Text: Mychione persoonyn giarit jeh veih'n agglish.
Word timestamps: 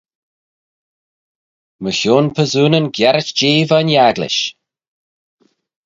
Mychione 1.83 2.29
persoonyn 2.35 2.87
giarit 2.95 3.29
jeh 3.37 3.63
veih'n 3.69 3.91
agglish. 4.07 4.43